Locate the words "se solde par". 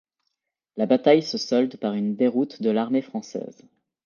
1.21-1.93